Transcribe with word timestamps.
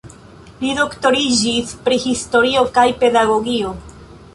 Li 0.63 0.71
doktoriĝis 0.79 1.75
pri 1.85 2.01
historio 2.09 2.67
kaj 2.79 2.91
pedagogio. 3.05 3.81